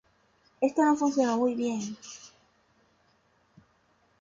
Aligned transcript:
Esto 0.59 0.83
no 0.83 0.95
funcionó 0.95 1.37
muy 1.37 1.53
bien. 1.53 1.95